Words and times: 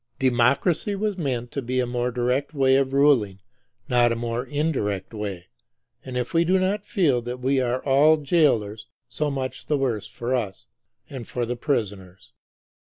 Democracy 0.17 0.95
was 0.95 1.15
meant 1.15 1.51
to 1.51 1.61
be 1.61 1.79
a 1.79 1.85
more 1.85 2.09
direct 2.09 2.55
way 2.55 2.75
of 2.75 2.91
ruling, 2.91 3.39
not 3.87 4.11
a 4.11 4.15
more 4.15 4.43
indirect 4.47 5.13
way; 5.13 5.45
and 6.03 6.17
if 6.17 6.33
we 6.33 6.43
do 6.43 6.57
not 6.57 6.87
feel 6.87 7.21
that 7.21 7.39
we 7.39 7.59
are 7.59 7.83
all 7.85 8.17
jailers, 8.17 8.87
so 9.07 9.29
much 9.29 9.67
the 9.67 9.77
worse 9.77 10.07
for 10.07 10.33
us, 10.35 10.65
and 11.07 11.27
for 11.27 11.45
the 11.45 11.55
prisoners. 11.55 12.33